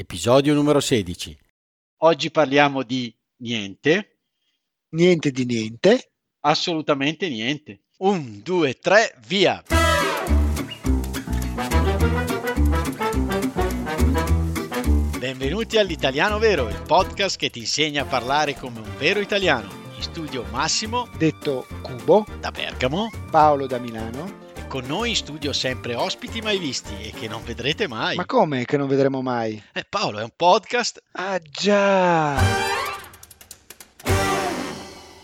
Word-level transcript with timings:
episodio 0.00 0.54
numero 0.54 0.78
16. 0.80 1.36
Oggi 2.02 2.30
parliamo 2.30 2.84
di 2.84 3.12
niente, 3.38 4.20
Niente 4.90 5.32
di 5.32 5.44
niente. 5.44 6.12
assolutamente 6.40 7.28
niente. 7.28 7.82
Un, 7.98 8.40
due, 8.44 8.74
tre, 8.74 9.12
via! 9.26 9.62
Benvenuti 15.18 15.76
all'Italiano 15.78 16.38
Vero, 16.38 16.68
il 16.68 16.80
podcast 16.86 17.36
che 17.36 17.50
ti 17.50 17.58
insegna 17.60 18.02
a 18.02 18.06
parlare 18.06 18.54
come 18.54 18.78
un 18.80 18.96
vero 18.96 19.20
italiano. 19.20 19.68
In 19.96 20.02
studio 20.02 20.44
Massimo 20.50 21.08
Detto 21.18 21.66
Cubo, 21.82 22.24
da 22.40 22.50
Bergamo 22.50 23.10
Paolo 23.30 23.66
da 23.66 23.78
Milano. 23.78 24.46
Con 24.68 24.84
noi 24.84 25.10
in 25.10 25.16
studio 25.16 25.52
sempre 25.52 25.94
ospiti 25.94 26.40
mai 26.40 26.58
visti 26.58 26.94
e 27.00 27.10
che 27.10 27.26
non 27.26 27.42
vedrete 27.42 27.88
mai. 27.88 28.16
Ma 28.16 28.26
come 28.26 28.64
che 28.66 28.76
non 28.76 28.86
vedremo 28.86 29.22
mai? 29.22 29.60
Eh, 29.72 29.84
Paolo 29.88 30.18
è 30.18 30.22
un 30.22 30.32
podcast 30.36 31.02
Ah 31.12 31.38
già! 31.40 32.36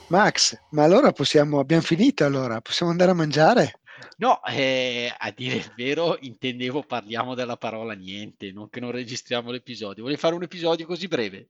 Max, 0.08 0.56
ma 0.70 0.84
allora 0.84 1.12
possiamo, 1.12 1.58
abbiamo 1.58 1.82
finito 1.82 2.24
allora, 2.24 2.60
possiamo 2.60 2.90
andare 2.90 3.10
a 3.10 3.14
mangiare? 3.14 3.80
No, 4.18 4.42
eh, 4.44 5.12
a 5.16 5.30
dire 5.30 5.56
il 5.56 5.72
vero, 5.76 6.16
intendevo 6.20 6.82
parliamo 6.82 7.34
della 7.34 7.56
parola 7.56 7.94
niente, 7.94 8.52
non 8.52 8.68
che 8.70 8.80
non 8.80 8.92
registriamo 8.92 9.50
l'episodio. 9.50 10.02
Volevo 10.04 10.20
fare 10.20 10.34
un 10.34 10.42
episodio 10.42 10.86
così 10.86 11.08
breve, 11.08 11.48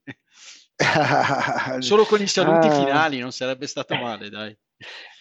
solo 1.79 2.05
con 2.05 2.21
i 2.21 2.27
saluti 2.27 2.67
Ah. 2.67 2.73
finali, 2.73 3.19
non 3.19 3.31
sarebbe 3.31 3.67
stato 3.67 3.95
male, 3.95 4.29
dai. 4.29 4.57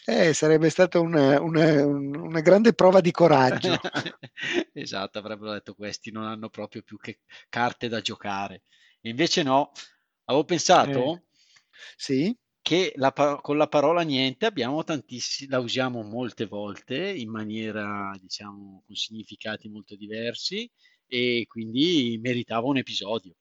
Eh, 0.07 0.35
sarebbe 0.35 0.69
stata 0.69 1.01
una, 1.01 1.41
una- 1.41 1.87
un- 1.87 2.15
una 2.15 2.41
grande 2.41 2.75
prova 2.75 3.01
di 3.01 3.11
coraggio. 3.11 3.75
Esatto, 4.73 5.19
avrebbero 5.19 5.53
detto 5.53 5.75
questi 5.75 6.11
non 6.11 6.25
hanno 6.25 6.51
proprio 6.51 6.83
più 6.83 6.99
che 6.99 7.21
carte 7.49 7.89
da 7.89 8.01
giocare. 8.01 8.63
E 9.01 9.09
invece 9.09 9.43
no, 9.43 9.73
avevo 10.25 10.45
pensato 10.45 11.15
Eh. 11.15 11.23
Sì? 11.97 12.37
che 12.61 12.93
la 12.97 13.13
con 13.13 13.57
la 13.59 13.67
parola 13.69 14.03
niente 14.03 14.47
abbiamo 14.47 14.83
tantissimi, 14.85 15.51
la 15.51 15.59
usiamo 15.59 16.03
molte 16.03 16.47
volte 16.47 16.97
in 16.97 17.31
maniera, 17.31 18.11
diciamo, 18.19 18.83
con 18.87 18.95
significati 18.97 19.69
molto 19.69 19.97
diversi 19.97 20.71
e 21.07 21.45
quindi 21.47 22.19
meritava 22.23 22.67
un 22.67 22.79
episodio. 22.79 23.35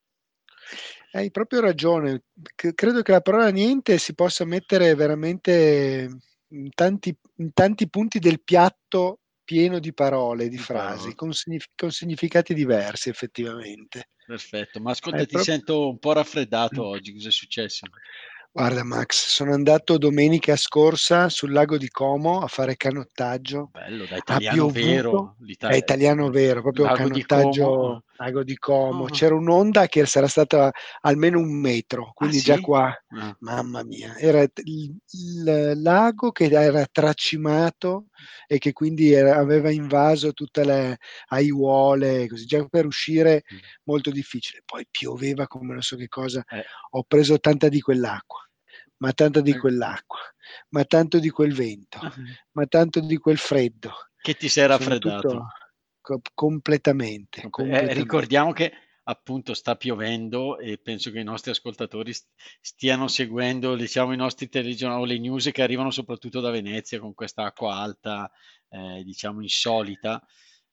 Hai 1.12 1.30
proprio 1.30 1.60
ragione. 1.60 2.24
C- 2.54 2.74
credo 2.74 3.02
che 3.02 3.12
la 3.12 3.20
parola 3.22 3.48
niente 3.50 3.98
si 3.98 4.14
possa 4.14 4.44
mettere 4.44 4.94
veramente 4.94 6.08
in 6.48 6.70
tanti, 6.74 7.16
in 7.36 7.52
tanti 7.52 7.88
punti 7.88 8.18
del 8.18 8.42
piatto 8.42 9.20
pieno 9.44 9.78
di 9.78 9.92
parole, 9.92 10.48
di 10.48 10.56
frasi, 10.58 11.14
con, 11.14 11.32
signif- 11.32 11.70
con 11.76 11.90
significati 11.90 12.54
diversi 12.54 13.08
effettivamente. 13.08 14.08
Perfetto, 14.26 14.80
ma 14.80 14.92
ascolta, 14.92 15.18
Hai 15.18 15.26
ti 15.26 15.32
proprio- 15.34 15.52
sento 15.54 15.88
un 15.88 15.98
po' 15.98 16.12
raffreddato 16.12 16.84
oggi, 16.84 17.12
cosa 17.12 17.28
è 17.28 17.32
successo? 17.32 17.86
Guarda 18.50 18.84
Max, 18.84 19.26
sono 19.28 19.52
andato 19.52 19.98
domenica 19.98 20.54
scorsa 20.56 21.28
sul 21.28 21.50
lago 21.52 21.76
di 21.76 21.88
Como 21.88 22.38
a 22.40 22.46
fare 22.46 22.76
canottaggio. 22.76 23.70
Bello, 23.72 24.06
da 24.06 24.16
italiano 24.16 24.66
piovuto, 24.70 24.80
vero, 24.80 25.36
è 25.38 25.44
l'Italia- 25.44 25.76
italiano 25.76 26.30
vero, 26.30 26.62
proprio 26.62 26.84
Lago 26.84 26.96
canottaggio. 26.96 28.04
Lago 28.16 28.42
di 28.44 28.56
Como. 28.56 29.04
Ah. 29.04 29.10
C'era 29.10 29.34
un'onda 29.34 29.86
che 29.86 30.06
sarà 30.06 30.28
stata 30.28 30.70
almeno 31.00 31.38
un 31.38 31.52
metro, 31.60 32.12
quindi 32.14 32.38
già 32.40 32.56
sì? 32.56 32.60
qua, 32.62 32.96
Ah, 33.16 33.36
mamma 33.40 33.82
mia, 33.82 34.16
era 34.16 34.40
il, 34.42 34.52
il 35.10 35.72
lago 35.82 36.30
che 36.32 36.44
era 36.50 36.86
tracimato 36.90 38.06
e 38.46 38.58
che 38.58 38.72
quindi 38.72 39.12
era- 39.12 39.36
aveva 39.36 39.70
invaso 39.70 40.32
tutte 40.32 40.64
le 40.64 40.98
aiuole, 41.28 42.26
così 42.28 42.46
già 42.46 42.64
per 42.66 42.86
uscire 42.86 43.44
Mm. 43.52 43.58
molto 43.84 44.10
difficile. 44.10 44.62
Poi 44.64 44.86
pioveva 44.90 45.46
come 45.46 45.72
non 45.72 45.82
so 45.82 45.96
che 45.96 46.08
cosa. 46.08 46.42
eh, 46.48 46.64
Ho 46.90 47.04
preso 47.04 47.38
tanta 47.38 47.68
di 47.68 47.80
quell'acqua, 47.80 48.40
ma 48.98 49.12
tanta 49.12 49.40
di 49.40 49.50
Eh. 49.52 49.58
quell'acqua, 49.58 50.18
ma 50.70 50.84
tanto 50.84 51.18
di 51.18 51.30
quel 51.30 51.54
vento, 51.54 51.98
ma 52.52 52.66
tanto 52.66 53.00
di 53.00 53.16
quel 53.18 53.38
freddo. 53.38 53.92
Che 54.20 54.34
ti 54.34 54.48
sei 54.48 54.66
raffreddato? 54.66 55.46
Completamente, 56.34 57.48
Eh, 57.56 57.92
completamente. 57.92 57.94
ricordiamo 57.94 58.52
che 58.52 58.72
appunto 59.04 59.52
sta 59.54 59.76
piovendo 59.76 60.58
e 60.58 60.78
penso 60.78 61.10
che 61.10 61.20
i 61.20 61.24
nostri 61.24 61.50
ascoltatori 61.50 62.12
st- 62.12 62.28
stiano 62.60 63.06
seguendo, 63.08 63.76
diciamo, 63.76 64.12
i 64.12 64.16
nostri 64.16 64.48
telegiornali 64.48 65.02
o 65.02 65.04
le 65.04 65.18
news 65.18 65.50
che 65.52 65.62
arrivano 65.62 65.90
soprattutto 65.90 66.40
da 66.40 66.50
Venezia 66.50 66.98
con 67.00 67.12
questa 67.14 67.44
acqua 67.44 67.74
alta, 67.76 68.30
eh, 68.70 69.02
diciamo, 69.04 69.42
insolita. 69.42 70.24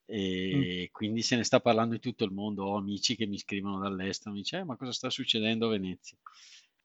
E 0.06 0.90
quindi 0.92 1.22
se 1.22 1.36
ne 1.36 1.44
sta 1.44 1.60
parlando 1.62 1.94
in 1.96 2.02
tutto 2.02 2.24
il 2.26 2.32
mondo. 2.32 2.66
Ho 2.66 2.78
amici 2.78 3.16
che 3.16 3.26
mi 3.28 3.38
scrivono 3.38 3.80
dall'estero, 3.80 4.32
mi 4.34 4.42
dice, 4.42 4.58
"Eh, 4.60 4.64
ma 4.64 4.76
cosa 4.76 4.92
sta 4.92 5.10
succedendo 5.10 5.68
a 5.68 5.70
Venezia? 5.70 6.18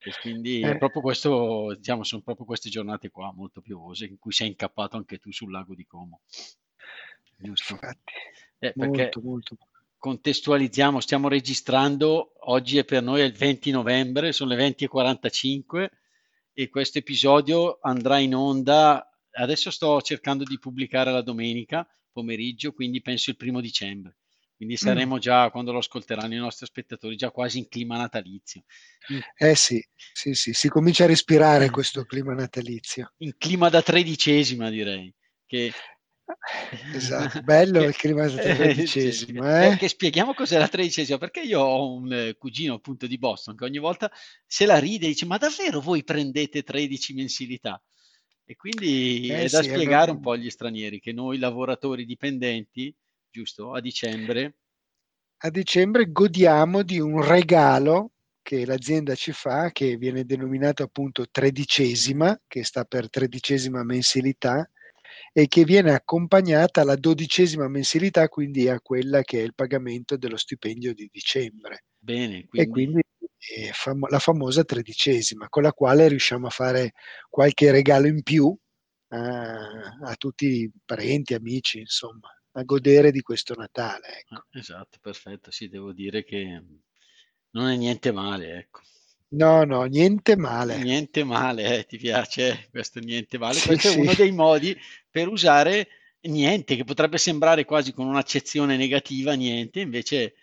E 0.03 0.15
quindi 0.15 0.69
è 0.69 0.75
Eh. 0.75 0.77
proprio 0.77 1.03
questo, 1.03 1.75
diciamo, 1.77 2.05
sono 2.05 2.23
proprio 2.23 2.47
queste 2.47 2.71
giornate 2.71 3.11
qua 3.11 3.33
molto 3.35 3.61
piovose 3.61 4.07
in 4.07 4.19
cui 4.19 4.33
sei 4.33 4.49
incappato 4.49 4.97
anche 4.97 5.19
tu 5.19 5.33
sul 5.33 5.51
lago 5.51 5.75
di 5.75 5.85
Como. 5.87 6.21
Giusto? 7.37 7.73
Infatti, 7.75 8.13
Eh, 8.59 8.75
perché 8.77 9.15
molto, 9.15 9.21
molto. 9.23 9.59
contestualizziamo, 9.99 11.01
stiamo 11.01 11.29
registrando, 11.29 12.33
oggi 12.51 12.79
è 12.79 12.85
per 12.85 13.03
noi 13.03 13.21
è 13.21 13.25
il 13.25 13.33
20 13.33 13.71
novembre, 13.71 14.33
sono 14.33 14.51
le 14.51 14.57
20.45 14.57 15.89
e 16.53 16.69
questo 16.69 16.99
episodio 16.99 17.79
andrà 17.83 18.19
in 18.19 18.35
onda, 18.35 19.07
adesso 19.33 19.71
sto 19.71 20.01
cercando 20.01 20.45
di 20.45 20.59
pubblicare 20.59 21.11
la 21.13 21.23
domenica 21.23 21.87
pomeriggio, 22.11 22.73
quindi 22.73 23.03
penso 23.03 23.31
il 23.31 23.37
primo 23.37 23.61
dicembre. 23.61 24.17
Quindi 24.57 24.77
saremo 24.79 25.19
già, 25.19 25.51
quando 25.51 25.71
lo 25.73 25.79
ascolteranno 25.79 26.33
i 26.35 26.39
nostri 26.39 26.65
spettatori, 26.65 27.15
già 27.17 27.31
quasi 27.31 27.59
in 27.59 27.69
clima 27.69 27.99
natalizio. 27.99 28.63
In, 29.09 29.21
Eh 29.35 29.55
sì, 29.55 29.85
sì, 30.13 30.35
sì, 30.35 30.53
si 30.55 30.69
comincia 30.69 31.05
a 31.05 31.09
respirare 31.09 31.69
questo 31.71 32.05
clima 32.05 32.33
natalizio. 32.35 33.13
in 33.19 33.37
clima 33.39 33.69
da 33.69 33.83
tredicesima, 33.83 34.71
direi. 34.71 35.15
Che... 35.47 35.73
Esatto, 36.91 37.39
bello 37.43 37.83
il 37.85 37.95
clima 37.97 38.27
da 38.29 38.39
Eh, 38.39 38.51
tredicesima, 38.53 39.45
sì, 39.53 39.69
eh? 39.69 39.71
che- 39.71 39.77
che 39.77 39.89
spieghiamo 39.89 40.35
cos'è 40.35 40.59
la 40.59 40.69
tredicesima, 40.69 41.17
perché 41.19 41.41
io 41.41 41.61
ho 41.61 41.93
un 41.95 42.13
eh, 42.13 42.35
cugino 42.37 42.75
appunto 42.75 43.07
di 43.07 43.19
Boston 43.19 43.57
che 43.57 43.65
ogni 43.65 43.79
volta 43.79 44.11
se 44.47 44.67
la 44.67 44.79
ride 44.79 45.07
e 45.07 45.09
dice 45.09 45.25
ma 45.27 45.39
davvero 45.39 45.81
voi 45.81 46.05
prendete 46.05 46.63
13 46.63 47.15
mensilità? 47.15 47.83
E 48.45 48.57
quindi 48.57 49.33
Eh 49.33 49.45
è 49.45 49.49
da 49.49 49.63
sì, 49.63 49.69
è 49.69 49.77
spiegare 49.77 50.11
una- 50.11 50.13
un 50.13 50.21
po' 50.21 50.33
agli 50.33 50.51
stranieri 50.51 51.01
che 51.01 51.13
noi 51.13 51.39
lavoratori 51.39 52.05
dipendenti, 52.05 52.95
giusto, 53.31 53.73
a 53.73 53.81
dicembre, 53.81 54.57
A 55.45 55.51
dicembre 55.51 56.11
godiamo 56.13 56.83
di 56.83 57.01
un 57.01 57.23
regalo 57.27 58.13
che 58.43 58.67
l'azienda 58.67 59.15
ci 59.15 59.33
fa, 59.33 59.71
che 59.73 59.97
viene 59.97 60.25
denominato 60.27 60.83
appunto 60.83 61.27
tredicesima, 61.31 62.39
che 62.47 62.63
sta 62.65 62.85
per 62.85 63.09
tredicesima 63.09 63.83
mensilità, 63.83 64.69
e 65.33 65.47
che 65.49 65.65
viene 65.65 65.93
accompagnata 65.95 66.81
alla 66.83 66.97
dodicesima 66.97 67.69
mensilità, 67.69 68.29
quindi 68.29 68.69
a 68.69 68.81
quella 68.81 69.23
che 69.23 69.41
è 69.41 69.43
il 69.43 69.55
pagamento 69.55 70.17
dello 70.17 70.37
stipendio 70.37 70.95
di 70.95 71.09
dicembre. 71.13 71.85
bene, 72.01 72.47
E 72.53 72.67
quindi 72.69 72.69
quindi 72.69 73.01
è 73.39 73.71
famo- 73.73 74.07
la 74.09 74.19
famosa 74.19 74.65
tredicesima, 74.65 75.49
con 75.49 75.63
la 75.63 75.73
quale 75.73 76.09
riusciamo 76.09 76.47
a 76.47 76.51
fare 76.51 76.93
qualche 77.29 77.71
regalo 77.71 78.07
in 78.07 78.23
più 78.23 78.57
a, 79.09 79.99
a 80.03 80.15
tutti 80.17 80.47
i 80.47 80.71
parenti, 80.85 81.35
amici, 81.35 81.79
insomma, 81.81 82.29
a 82.53 82.63
godere 82.65 83.11
di 83.13 83.21
questo 83.23 83.55
Natale. 83.55 84.19
Ecco. 84.21 84.35
ah, 84.35 84.47
esatto, 84.51 84.99
perfetto, 85.01 85.51
sì, 85.51 85.69
devo 85.69 85.93
dire 85.93 86.23
che 86.25 86.63
non 87.51 87.69
è 87.69 87.77
niente 87.77 88.13
male, 88.13 88.59
ecco. 88.59 88.81
No, 89.31 89.65
no, 89.65 89.85
niente 89.85 90.37
male. 90.37 90.77
Niente 90.79 91.23
male, 91.25 91.79
eh, 91.79 91.87
ti 91.87 91.97
piace 91.97 92.49
eh, 92.51 92.69
questo 92.71 92.99
niente 93.01 93.39
male? 93.39 93.55
Sì, 93.55 93.67
Questo 93.67 93.89
è 93.89 93.91
sì. 93.91 94.01
uno 94.01 94.15
dei 94.15 94.33
modi 94.33 94.77
per 95.11 95.29
usare 95.29 95.89
niente, 96.23 96.75
che 96.77 96.85
potrebbe 96.85 97.19
sembrare 97.19 97.65
quasi 97.65 97.93
con 97.93 98.07
un'accezione 98.07 98.77
negativa, 98.77 99.35
niente, 99.35 99.81
invece 99.81 100.35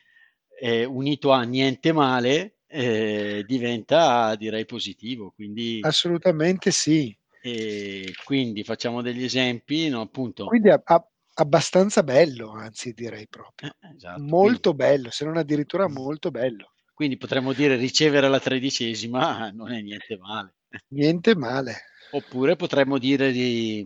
eh, 0.60 0.86
unito 0.86 1.32
a 1.32 1.44
niente 1.44 1.92
male 1.92 2.60
eh, 2.68 3.44
diventa, 3.46 4.36
direi, 4.36 4.66
positivo. 4.66 5.32
Quindi, 5.32 5.82
Assolutamente 5.82 6.72
sì. 6.72 7.16
e 7.42 8.14
quindi 8.24 8.64
facciamo 8.64 9.02
degli 9.02 9.24
esempi, 9.24 9.90
no, 9.90 10.02
appunto. 10.02 10.48
Quindi 10.48 10.70
a- 10.70 10.82
a- 10.84 11.08
abbastanza 11.36 12.04
bello, 12.04 12.52
anzi 12.52 12.94
direi 12.94 13.28
proprio. 13.28 13.70
Eh, 13.82 13.96
esatto, 13.96 14.22
Molto 14.22 14.74
bello, 14.74 15.10
se 15.12 15.26
non 15.26 15.38
addirittura 15.38 15.88
molto 15.88 16.32
bello. 16.32 16.73
Quindi, 17.04 17.20
potremmo 17.20 17.52
dire 17.52 17.76
ricevere 17.76 18.30
la 18.30 18.40
tredicesima 18.40 19.52
non 19.52 19.74
è 19.74 19.82
niente 19.82 20.18
male. 20.18 20.56
Niente 20.94 21.36
male. 21.36 21.82
Oppure 22.12 22.56
potremmo 22.56 22.98
dire 22.98 23.34
di, 23.34 23.86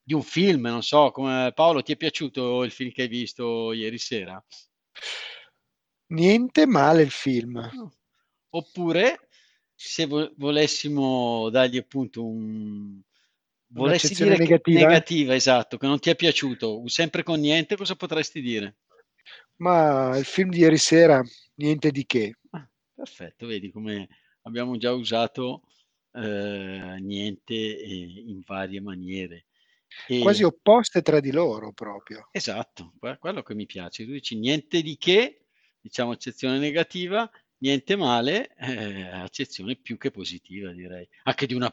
di 0.00 0.14
un 0.14 0.22
film, 0.22 0.66
non 0.66 0.84
so, 0.84 1.10
come 1.10 1.50
Paolo, 1.52 1.82
ti 1.82 1.94
è 1.94 1.96
piaciuto 1.96 2.62
il 2.62 2.70
film 2.70 2.92
che 2.92 3.02
hai 3.02 3.08
visto 3.08 3.72
ieri 3.72 3.98
sera? 3.98 4.40
Niente 6.12 6.66
male 6.66 7.02
il 7.02 7.10
film. 7.10 7.68
Oppure, 8.50 9.28
se 9.74 10.06
vo- 10.06 10.32
volessimo 10.36 11.50
dargli 11.50 11.78
appunto 11.78 12.24
un... 12.24 13.00
Volessi 13.70 14.14
dire 14.14 14.36
negativa? 14.36 14.78
negativa, 14.78 15.34
esatto, 15.34 15.78
che 15.78 15.86
non 15.88 15.98
ti 15.98 16.10
è 16.10 16.14
piaciuto, 16.14 16.86
sempre 16.86 17.24
con 17.24 17.40
niente, 17.40 17.76
cosa 17.76 17.96
potresti 17.96 18.40
dire? 18.40 18.76
Ma 19.56 20.16
il 20.16 20.24
film 20.24 20.50
di 20.50 20.58
ieri 20.58 20.78
sera 20.78 21.20
niente 21.56 21.90
di 21.90 22.06
che. 22.06 22.36
Ah, 22.50 22.68
perfetto, 22.94 23.46
vedi 23.46 23.70
come 23.70 24.08
abbiamo 24.42 24.76
già 24.76 24.92
usato 24.92 25.62
eh, 26.12 26.96
niente 27.00 27.54
eh, 27.54 28.22
in 28.26 28.40
varie 28.44 28.80
maniere. 28.80 29.46
E... 30.08 30.20
Quasi 30.20 30.42
opposte 30.42 31.02
tra 31.02 31.20
di 31.20 31.30
loro 31.30 31.72
proprio. 31.72 32.28
Esatto, 32.32 32.94
quello 33.18 33.42
che 33.42 33.54
mi 33.54 33.66
piace. 33.66 34.04
Tu 34.04 34.12
dici 34.12 34.36
niente 34.36 34.82
di 34.82 34.96
che, 34.96 35.46
diciamo 35.80 36.12
accezione 36.12 36.58
negativa, 36.58 37.30
niente 37.58 37.96
male, 37.96 38.54
eh, 38.56 39.02
accezione 39.08 39.76
più 39.76 39.96
che 39.96 40.10
positiva 40.10 40.72
direi. 40.72 41.08
Anche 41.24 41.46
di 41.46 41.54
una, 41.54 41.72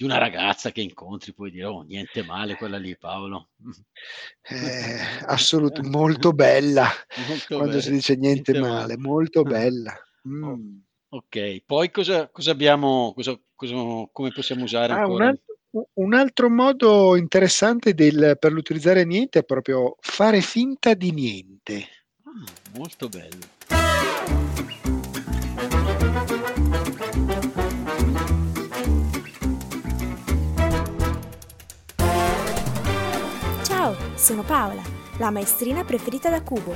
di 0.00 0.06
una 0.06 0.16
ragazza 0.16 0.72
che 0.72 0.80
incontri 0.80 1.34
puoi 1.34 1.50
dire, 1.50 1.66
oh 1.66 1.82
niente 1.82 2.22
male 2.22 2.56
quella 2.56 2.78
lì 2.78 2.96
Paolo. 2.96 3.50
Eh, 4.40 4.98
assolutamente, 5.26 5.94
molto 5.94 6.32
bella. 6.32 6.88
Molto 7.28 7.56
Quando 7.56 7.66
bella. 7.66 7.82
si 7.82 7.90
dice 7.90 8.16
niente, 8.16 8.52
niente 8.52 8.68
male, 8.70 8.80
male, 8.80 8.96
molto 8.96 9.42
bella. 9.42 9.94
Mm. 10.26 10.42
Oh. 10.42 10.58
Ok, 11.18 11.64
poi 11.66 11.90
cosa, 11.90 12.28
cosa 12.28 12.50
abbiamo, 12.50 13.12
cosa, 13.14 13.38
cosa, 13.54 13.74
come 14.10 14.30
possiamo 14.32 14.64
usare 14.64 14.94
ah, 14.94 15.06
un 15.06 15.20
altro, 15.20 15.58
un 15.94 16.14
altro, 16.14 16.48
modo 16.48 17.16
interessante 17.16 17.92
del, 17.92 18.38
per 18.38 18.52
l'utilizzare 18.52 19.04
niente 19.04 19.40
è 19.40 19.44
proprio 19.44 19.96
fare 20.00 20.40
finta 20.40 20.94
di 20.94 21.10
niente. 21.10 21.88
Ah, 22.22 22.78
molto 22.78 23.08
bello. 23.08 23.58
Sono 34.20 34.42
Paola, 34.42 34.82
la 35.16 35.30
maestrina 35.30 35.82
preferita 35.82 36.28
da 36.28 36.42
Cubo. 36.42 36.74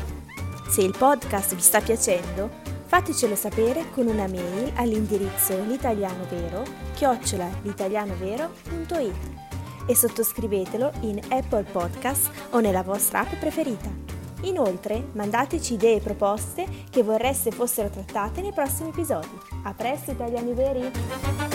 Se 0.66 0.80
il 0.80 0.94
podcast 0.96 1.54
vi 1.54 1.60
sta 1.60 1.80
piacendo, 1.80 2.62
Fatecelo 2.86 3.34
sapere 3.34 3.90
con 3.90 4.06
una 4.06 4.28
mail 4.28 4.70
all'indirizzo 4.76 5.58
l'italianovero 5.64 6.62
chiocciola 6.94 7.48
l'italianovero.it 7.62 9.32
e 9.86 9.96
sottoscrivetelo 9.96 10.92
in 11.00 11.20
Apple 11.28 11.64
Podcast 11.64 12.30
o 12.50 12.60
nella 12.60 12.82
vostra 12.82 13.20
app 13.20 13.34
preferita. 13.34 13.90
Inoltre 14.42 15.08
mandateci 15.12 15.74
idee 15.74 15.96
e 15.96 16.00
proposte 16.00 16.66
che 16.88 17.02
vorreste 17.02 17.50
fossero 17.50 17.90
trattate 17.90 18.42
nei 18.42 18.52
prossimi 18.52 18.90
episodi. 18.90 19.36
A 19.64 19.74
presto 19.74 20.12
italiani 20.12 20.54
veri! 20.54 21.53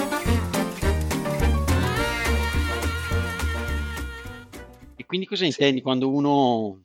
Quindi 5.09 5.25
cosa 5.25 5.43
intendi 5.43 5.81
quando 5.81 6.07
uno 6.13 6.83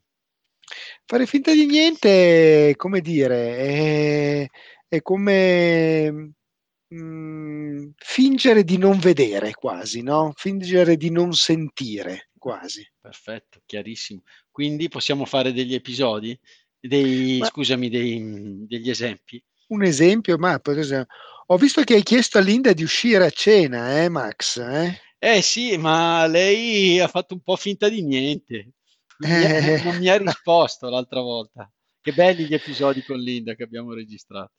Fare 1.05 1.27
finta 1.27 1.53
di 1.53 1.67
niente, 1.67 2.73
come 2.77 3.03
dire, 3.03 3.57
è, 3.59 4.47
è 4.89 5.03
come 5.03 6.11
mh, 6.11 6.97
mm, 6.97 7.89
fingere 7.97 8.65
di 8.65 8.79
non 8.79 8.99
vedere 8.99 9.53
quasi, 9.53 10.03
no? 10.03 10.33
Fingere 10.35 10.97
di 10.97 11.11
non 11.11 11.35
sentire 11.35 12.31
quasi. 12.39 12.91
Perfetto, 12.99 13.61
chiarissimo. 13.67 14.23
Quindi 14.51 14.89
possiamo 14.89 15.27
fare 15.27 15.53
degli 15.53 15.75
episodi, 15.75 16.39
dei, 16.81 17.39
ma, 17.41 17.47
scusami, 17.47 17.91
dei, 17.91 18.65
degli 18.67 18.89
esempi. 18.89 19.43
Un 19.69 19.83
esempio, 19.83 20.39
ma 20.39 20.59
per 20.59 20.79
esempio, 20.79 21.13
ho 21.47 21.57
visto 21.59 21.83
che 21.83 21.97
hai 21.97 22.03
chiesto 22.03 22.39
a 22.39 22.41
Linda 22.41 22.73
di 22.73 22.83
uscire 22.83 23.27
a 23.27 23.31
cena, 23.31 24.03
eh, 24.03 24.09
Max? 24.09 24.57
Eh? 24.57 25.01
Eh 25.25 25.43
sì, 25.43 25.77
ma 25.79 26.27
lei 26.27 27.01
ha 27.01 27.09
fatto 27.09 27.35
un 27.35 27.41
po' 27.41 27.57
finta 27.57 27.89
di 27.89 28.03
niente. 28.03 28.73
Eh. 29.19 29.81
Non 29.85 29.97
mi 29.97 30.09
ha 30.09 30.17
risposto 30.17 30.89
l'altra 30.89 31.21
volta. 31.21 31.71
Che 32.01 32.13
belli 32.13 32.45
gli 32.45 32.55
episodi 32.55 33.03
con 33.03 33.19
Linda 33.19 33.55
che 33.55 33.63
abbiamo 33.63 33.95
registrato. 33.95 34.53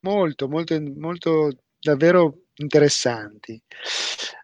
Molto, 0.00 0.48
molto, 0.48 0.78
molto 0.96 1.50
davvero 1.78 2.42
interessanti. 2.56 3.60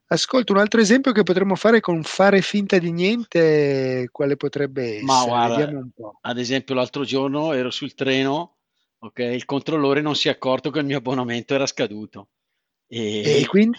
Ascolta, 0.06 0.52
un 0.52 0.58
altro 0.58 0.80
esempio 0.80 1.12
che 1.12 1.22
potremmo 1.22 1.54
fare 1.54 1.80
con 1.80 2.02
fare 2.02 2.40
finta 2.40 2.78
di 2.78 2.90
niente, 2.90 4.08
quale 4.10 4.36
potrebbe 4.36 4.96
essere? 4.96 5.04
Ma 5.04 5.24
guarda, 5.24 5.86
ad 6.22 6.38
esempio 6.38 6.74
l'altro 6.74 7.04
giorno 7.04 7.52
ero 7.52 7.70
sul 7.70 7.92
treno, 7.92 8.56
ok, 9.00 9.18
il 9.18 9.44
controllore 9.44 10.00
non 10.00 10.16
si 10.16 10.28
è 10.28 10.30
accorto 10.30 10.70
che 10.70 10.78
il 10.78 10.86
mio 10.86 10.96
abbonamento 10.96 11.54
era 11.54 11.66
scaduto. 11.66 12.30
E, 12.86 13.40
e, 13.40 13.46
quindi? 13.46 13.76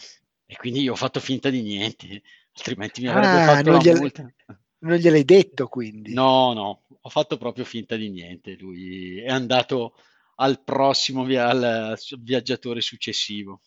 E 0.51 0.55
quindi 0.55 0.81
io 0.81 0.93
ho 0.93 0.95
fatto 0.95 1.19
finta 1.19 1.51
di 1.51 1.61
niente, 1.61 2.23
altrimenti 2.53 3.01
mi 3.01 3.07
avrebbe 3.09 3.43
ah, 3.43 3.55
fatto 3.55 3.69
la 3.69 3.93
multa. 3.99 4.33
Non 4.79 4.97
gliel'hai 4.97 5.23
detto 5.23 5.67
quindi? 5.67 6.11
No, 6.11 6.53
no, 6.53 6.85
ho 6.99 7.09
fatto 7.09 7.37
proprio 7.37 7.65
finta 7.65 7.95
di 7.95 8.09
niente. 8.09 8.55
Lui 8.55 9.19
è 9.19 9.29
andato 9.29 9.93
al 10.37 10.63
prossimo 10.63 11.23
via- 11.23 11.49
al 11.49 11.95
viaggiatore 12.21 12.81
successivo. 12.81 13.61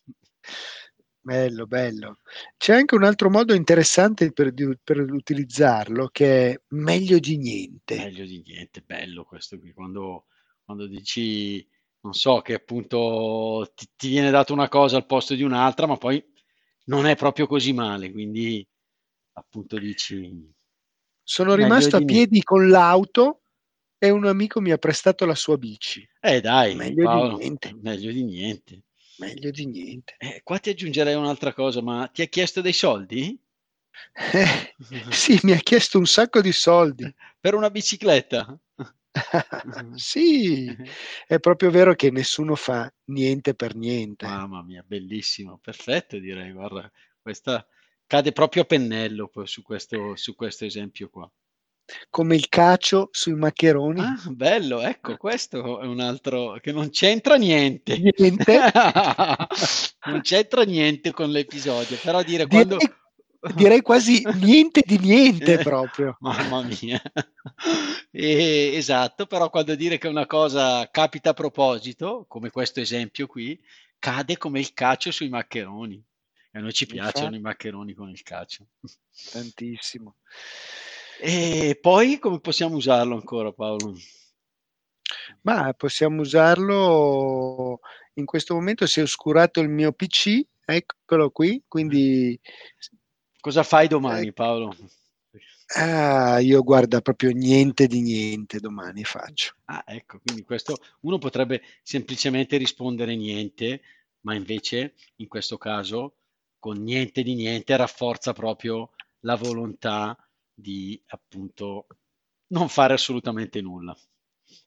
Bello, 1.21 1.69
bello. 1.69 2.19
C'è 2.57 2.75
anche 2.75 2.97
un 2.97 3.05
altro 3.05 3.31
modo 3.31 3.55
interessante 3.55 4.33
per, 4.33 4.53
per, 4.83 4.99
utilizzarlo 5.09 6.09
che 6.09 6.51
è 6.51 6.61
meglio 6.71 7.21
di 7.21 7.37
niente. 7.37 7.95
Meglio 7.97 8.25
di 8.25 8.43
niente, 8.45 8.83
bello 8.85 9.23
questo 9.23 9.57
qui. 9.57 9.73
Quando, 9.73 10.27
quando 10.65 10.89
dici, 10.89 11.65
non 12.01 12.13
so, 12.13 12.41
che 12.41 12.55
appunto 12.55 13.71
ti, 13.77 13.89
ti 13.95 14.09
viene 14.09 14.33
data 14.33 14.53
una 14.53 14.69
cosa 14.69 14.97
al 14.97 15.07
posto 15.07 15.37
di 15.37 15.45
un'altra, 15.45 15.87
ma 15.87 15.97
poi 15.97 16.31
non 16.85 17.07
è 17.07 17.17
proprio 17.17 17.47
così 17.47 17.73
male, 17.73 18.11
quindi 18.11 18.67
appunto 19.35 19.79
dici 19.79 20.51
sono 21.23 21.55
rimasto 21.55 21.97
a 21.97 22.05
piedi 22.05 22.43
con 22.43 22.69
l'auto 22.69 23.43
e 23.99 24.11
un 24.11 24.27
amico 24.27 24.61
mi 24.61 24.73
ha 24.73 24.79
prestato 24.79 25.25
la 25.25 25.35
sua 25.35 25.57
bici. 25.57 26.07
Eh 26.21 26.41
dai, 26.41 26.75
meglio 26.75 27.05
Paolo, 27.05 27.37
di 27.37 27.43
niente. 27.45 27.75
Meglio 27.81 28.11
di 28.11 28.25
niente. 28.25 28.83
Meglio 29.19 29.51
di 29.51 29.67
niente. 29.67 30.17
Eh, 30.19 30.41
qua 30.43 30.59
ti 30.59 30.71
aggiungerei 30.71 31.15
un'altra 31.15 31.53
cosa, 31.53 31.81
ma 31.81 32.09
ti 32.13 32.23
ha 32.23 32.27
chiesto 32.27 32.61
dei 32.61 32.73
soldi? 32.73 33.39
Eh, 34.33 34.75
sì, 35.11 35.39
mi 35.43 35.53
ha 35.53 35.59
chiesto 35.59 35.99
un 35.99 36.07
sacco 36.07 36.41
di 36.41 36.51
soldi. 36.51 37.15
Per 37.39 37.55
una 37.55 37.71
bicicletta? 37.71 38.59
sì, 39.95 40.75
è 41.27 41.39
proprio 41.39 41.71
vero 41.71 41.95
che 41.95 42.11
nessuno 42.11 42.55
fa 42.55 42.93
niente 43.07 43.55
per 43.55 43.75
niente. 43.75 44.27
Mamma 44.27 44.63
mia, 44.63 44.83
bellissimo, 44.87 45.59
perfetto 45.59 46.19
direi, 46.19 46.53
guarda, 46.53 46.91
questa 47.21 47.67
cade 48.07 48.33
proprio 48.33 48.63
a 48.63 48.67
pennello 48.67 49.31
su 49.45 49.63
questo, 49.63 50.17
su 50.17 50.35
questo 50.35 50.65
esempio 50.65 51.09
qua. 51.09 51.31
Come 52.09 52.37
il 52.37 52.49
cacio 52.49 53.09
sui 53.11 53.35
maccheroni. 53.35 54.01
Ah, 54.01 54.17
bello, 54.31 54.81
ecco, 54.81 55.17
questo 55.17 55.81
è 55.81 55.87
un 55.87 56.01
altro 56.01 56.59
che 56.61 56.73
non 56.73 56.91
c'entra 56.91 57.35
niente. 57.35 57.99
Niente. 57.99 58.61
non 60.07 60.21
c'entra 60.23 60.63
niente 60.63 61.13
con 61.13 61.31
l'episodio, 61.31 61.99
però 62.03 62.23
dire 62.23 62.47
quando... 62.47 62.77
direi 62.77 63.01
quasi 63.83 64.23
niente 64.35 64.83
di 64.85 64.99
niente 64.99 65.59
proprio. 65.63 66.17
Mamma 66.21 66.63
mia. 66.63 67.01
E, 68.11 68.73
esatto, 68.75 69.27
però 69.27 69.51
quando 69.51 69.75
dire 69.75 69.99
che 69.99 70.09
una 70.09 70.27
cosa 70.27 70.89
capita 70.91 71.31
a 71.31 71.35
proposito, 71.35 72.25
come 72.29 72.51
questo 72.51 72.81
esempio 72.81 73.27
qui, 73.27 73.61
cade 73.99 74.37
come 74.37 74.61
il 74.61 74.73
cacio 74.73 75.11
sui 75.11 75.29
maccheroni. 75.29 76.03
E 76.55 76.59
a 76.59 76.61
noi 76.61 76.73
ci 76.73 76.87
piacciono 76.87 77.27
Infatti. 77.27 77.37
i 77.37 77.41
maccheroni 77.41 77.95
con 77.95 78.11
il 78.11 78.23
cacio. 78.23 78.67
Tantissimo. 79.33 80.17
E 81.21 81.79
poi 81.81 82.19
come 82.19 82.41
possiamo 82.41 82.77
usarlo 82.77 83.15
ancora 83.15 83.53
Paolo? 83.53 83.95
Ma 85.43 85.73
possiamo 85.73 86.21
usarlo 86.21 87.81
in 88.15 88.25
questo 88.25 88.55
momento 88.55 88.87
si 88.87 89.01
è 89.01 89.03
oscurato 89.03 89.61
il 89.61 89.69
mio 89.69 89.93
PC, 89.93 90.41
eccolo 90.65 91.31
qui, 91.31 91.63
quindi 91.67 92.39
cosa 93.43 93.63
fai 93.63 93.89
domani 93.89 94.29
eh, 94.29 94.33
Paolo? 94.33 94.75
Ah, 95.75 96.39
io 96.39 96.63
guarda 96.63 97.01
proprio 97.01 97.31
niente 97.31 97.87
di 97.87 98.01
niente 98.01 98.59
domani 98.61 99.05
faccio. 99.05 99.55
Ah, 99.67 99.83
ecco, 99.87 100.21
quindi 100.23 100.45
questo 100.45 100.79
uno 101.01 101.19
potrebbe 101.19 101.63
semplicemente 101.83 102.57
rispondere 102.57 103.17
niente, 103.17 103.81
ma 104.21 104.35
invece 104.35 104.95
in 105.17 105.29
questo 105.29 105.59
caso 105.59 106.15
con 106.59 106.83
niente 106.83 107.23
di 107.23 107.35
niente 107.35 107.77
rafforza 107.77 108.33
proprio 108.33 108.91
la 109.21 109.35
volontà 109.35 110.17
di 110.55 111.01
appunto 111.07 111.87
non 112.49 112.69
fare 112.69 112.95
assolutamente 112.95 113.61
nulla, 113.61 113.97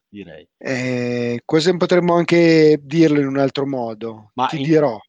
direi. 0.09 0.47
Eh, 0.57 1.41
cosa 1.45 1.75
potremmo 1.77 2.15
anche 2.15 2.79
dirlo 2.81 3.19
in 3.19 3.27
un 3.27 3.37
altro 3.37 3.67
modo? 3.67 4.31
Ma 4.33 4.47
Ti 4.47 4.57
in, 4.57 4.63
dirò. 4.63 4.99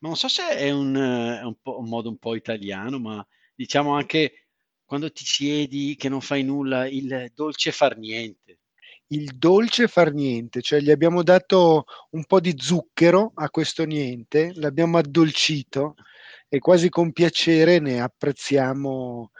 Non 0.00 0.16
so 0.16 0.28
se 0.28 0.48
è 0.48 0.70
un, 0.70 0.94
è 0.94 1.42
un, 1.42 1.54
un 1.62 1.88
modo 1.88 2.08
un 2.08 2.18
po' 2.18 2.34
italiano, 2.34 2.98
ma 2.98 3.26
diciamo 3.54 3.94
anche 3.94 4.48
quando 4.84 5.10
ti 5.12 5.24
siedi 5.24 5.94
che 5.96 6.08
non 6.08 6.20
fai 6.20 6.42
nulla, 6.42 6.86
il 6.86 7.30
dolce 7.34 7.70
far 7.72 7.96
niente 7.96 8.60
il 9.12 9.36
dolce 9.36 9.88
far 9.88 10.12
niente, 10.12 10.60
cioè 10.60 10.80
gli 10.80 10.90
abbiamo 10.90 11.22
dato 11.22 11.84
un 12.10 12.24
po' 12.24 12.40
di 12.40 12.54
zucchero 12.56 13.32
a 13.34 13.50
questo 13.50 13.84
niente, 13.84 14.52
l'abbiamo 14.54 14.98
addolcito 14.98 15.94
e 16.48 16.58
quasi 16.58 16.88
con 16.88 17.12
piacere 17.12 17.78
ne 17.78 18.00
apprezziamo 18.00 19.30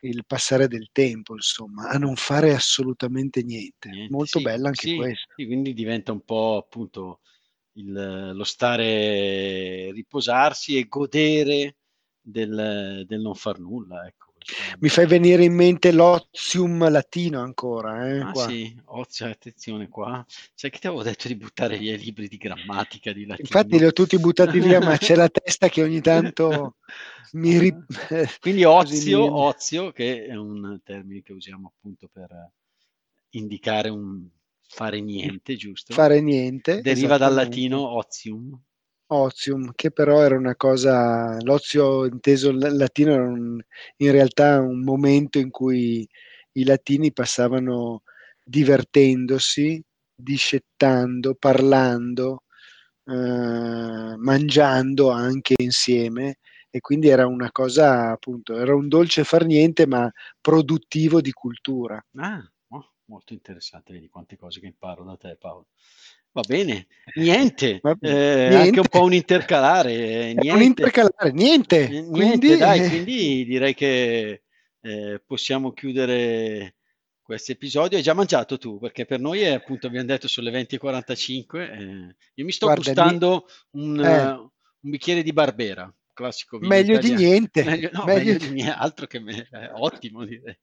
il 0.00 0.24
passare 0.26 0.66
del 0.66 0.88
tempo, 0.90 1.34
insomma, 1.34 1.88
a 1.88 1.98
non 1.98 2.16
fare 2.16 2.52
assolutamente 2.52 3.42
niente. 3.42 3.88
Niente, 3.88 4.12
Molto 4.12 4.38
sì, 4.38 4.44
bella 4.44 4.68
anche 4.68 4.88
sì, 4.88 4.96
questa. 4.96 5.32
sì, 5.36 5.46
quindi 5.46 5.72
diventa 5.74 6.10
un 6.10 6.24
po' 6.24 6.56
appunto 6.56 7.20
il- 7.74 8.32
lo 8.34 8.44
stare, 8.44 9.90
riposarsi 9.92 10.76
e 10.76 10.86
godere 10.88 11.76
del, 12.20 13.04
del 13.06 13.20
non 13.20 13.34
far 13.34 13.58
nulla, 13.58 14.06
ecco. 14.06 14.30
Mi 14.80 14.88
fai 14.88 15.06
venire 15.06 15.44
in 15.44 15.54
mente 15.54 15.92
l'ozium 15.92 16.90
latino 16.90 17.40
ancora, 17.40 18.08
eh, 18.08 18.20
Ah 18.20 18.34
sì, 18.34 18.76
ozio, 18.86 19.28
attenzione 19.28 19.88
qua. 19.88 20.24
Sai 20.54 20.70
che 20.70 20.78
ti 20.80 20.88
avevo 20.88 21.02
detto 21.02 21.28
di 21.28 21.36
buttare 21.36 21.78
via 21.78 21.94
i 21.94 21.98
libri 21.98 22.26
di 22.26 22.36
grammatica 22.38 23.12
di 23.12 23.24
latino? 23.24 23.48
Infatti 23.48 23.78
li 23.78 23.84
ho 23.84 23.92
tutti 23.92 24.18
buttati 24.18 24.58
via, 24.58 24.80
ma 24.80 24.96
c'è 24.96 25.14
la 25.14 25.28
testa 25.28 25.68
che 25.68 25.82
ogni 25.82 26.00
tanto 26.00 26.76
mi 27.34 27.58
ri... 27.58 27.72
Quindi 28.40 28.64
ozio, 28.64 29.20
mi- 29.22 29.28
ozio, 29.28 29.92
che 29.92 30.26
è 30.26 30.34
un 30.34 30.80
termine 30.82 31.22
che 31.22 31.32
usiamo 31.32 31.72
appunto 31.76 32.08
per 32.12 32.50
indicare 33.30 33.88
un 33.88 34.26
fare 34.72 35.00
niente, 35.00 35.54
giusto? 35.56 35.94
fare 35.94 36.20
niente. 36.20 36.80
Deriva 36.80 37.18
dal 37.18 37.34
latino 37.34 37.96
ozium. 37.96 38.58
Ozium, 39.08 39.72
che 39.74 39.90
però 39.90 40.22
era 40.22 40.36
una 40.36 40.56
cosa, 40.56 41.36
l'ozio 41.42 42.06
inteso 42.06 42.48
in 42.48 42.58
latino 42.58 43.12
era 43.12 43.24
un- 43.28 43.60
in 43.98 44.10
realtà 44.10 44.58
un 44.60 44.82
momento 44.82 45.38
in 45.38 45.50
cui 45.50 46.08
i 46.52 46.64
latini 46.64 47.12
passavano 47.12 48.02
divertendosi, 48.42 49.82
discettando, 50.14 51.34
parlando, 51.34 52.44
eh, 53.04 54.14
mangiando 54.16 55.10
anche 55.10 55.54
insieme 55.58 56.36
e 56.70 56.80
quindi 56.80 57.08
era 57.08 57.26
una 57.26 57.50
cosa 57.52 58.12
appunto, 58.12 58.56
era 58.56 58.74
un 58.74 58.88
dolce 58.88 59.24
far 59.24 59.44
niente 59.44 59.86
ma 59.86 60.10
produttivo 60.40 61.20
di 61.20 61.32
cultura. 61.32 62.02
Ah, 62.16 62.42
molto 63.12 63.32
interessante, 63.34 63.92
vedi 63.92 64.08
quante 64.08 64.36
cose 64.36 64.60
che 64.60 64.66
imparo 64.66 65.04
da 65.04 65.16
te 65.16 65.36
Paolo. 65.36 65.68
Va 66.32 66.42
bene, 66.42 66.86
niente, 67.14 67.70
Va- 67.82 67.96
eh, 68.00 68.10
niente. 68.44 68.54
anche 68.54 68.80
un 68.80 68.88
po' 68.88 69.02
un 69.02 69.12
intercalare, 69.12 70.30
eh, 70.30 70.34
Era 70.34 70.54
un 70.54 70.62
niente. 70.62 70.62
intercalare, 70.62 71.32
niente. 71.32 71.78
Niente, 71.86 72.10
Quindi, 72.10 72.56
dai, 72.56 72.82
quindi 72.84 73.44
direi 73.44 73.74
che 73.74 74.42
eh, 74.80 75.22
possiamo 75.26 75.72
chiudere 75.72 76.76
questo 77.22 77.52
episodio. 77.52 77.96
Hai 77.96 78.02
già 78.02 78.14
mangiato 78.14 78.58
tu? 78.58 78.78
Perché 78.78 79.04
per 79.04 79.20
noi 79.20 79.40
è 79.40 79.52
appunto, 79.52 79.86
abbiamo 79.88 80.06
detto, 80.06 80.28
sono 80.28 80.46
le 80.46 80.52
20.45. 80.52 81.70
eh, 81.72 82.16
io 82.34 82.44
mi 82.44 82.52
sto 82.52 82.66
Guarda, 82.66 82.82
gustando 82.82 83.46
un, 83.72 83.98
eh. 83.98 84.36
un 84.80 84.90
bicchiere 84.90 85.22
di 85.22 85.32
Barbera, 85.32 85.92
classico 86.12 86.58
vino 86.58 86.80
meglio 86.80 86.96
di 86.98 87.10
italiano. 87.10 87.14
niente. 87.14 87.62
Meglio, 87.62 87.90
no, 87.92 88.08
meglio 88.08 88.08
meglio 88.08 88.38
di- 88.38 88.48
di 88.48 88.50
niente, 88.52 88.72
altro 88.72 89.06
che 89.06 89.18
me, 89.20 89.48
ottimo 89.74 90.24
direi. 90.24 90.56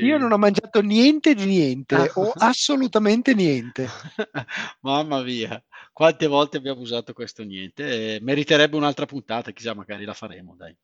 Io 0.00 0.18
non 0.18 0.32
ho 0.32 0.38
mangiato 0.38 0.80
niente 0.80 1.34
di 1.34 1.44
niente, 1.44 1.94
Ah. 1.94 2.10
o 2.14 2.32
assolutamente 2.36 3.34
niente. 3.34 3.88
Mamma 4.80 5.22
mia, 5.22 5.62
quante 5.92 6.26
volte 6.26 6.58
abbiamo 6.58 6.80
usato 6.80 7.12
questo 7.12 7.42
niente? 7.42 8.14
Eh, 8.16 8.20
meriterebbe 8.20 8.76
un'altra 8.76 9.06
puntata, 9.06 9.50
chissà, 9.50 9.74
magari 9.74 10.04
la 10.04 10.14
faremo, 10.14 10.54
dai. 10.56 10.76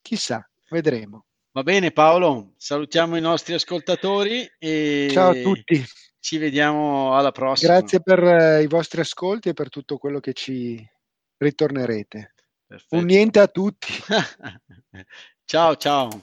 Chissà, 0.00 0.48
vedremo. 0.70 1.26
Va 1.52 1.62
bene 1.62 1.90
Paolo, 1.90 2.54
salutiamo 2.56 3.16
i 3.16 3.20
nostri 3.20 3.52
ascoltatori 3.54 4.50
e 4.58 5.08
Ciao 5.10 5.30
a 5.30 5.34
tutti. 5.42 5.84
ci 6.18 6.38
vediamo 6.38 7.14
alla 7.16 7.30
prossima. 7.32 7.74
Grazie 7.74 8.00
per 8.00 8.22
eh, 8.24 8.62
i 8.62 8.66
vostri 8.66 9.00
ascolti 9.02 9.50
e 9.50 9.52
per 9.54 9.68
tutto 9.68 9.98
quello 9.98 10.18
che 10.20 10.32
ci 10.32 10.82
ritornerete. 11.36 12.34
Perfetto. 12.66 12.96
Un 12.96 13.04
niente 13.04 13.38
a 13.38 13.48
tutti. 13.48 13.92
ciao 15.44 15.76
ciao. 15.76 16.22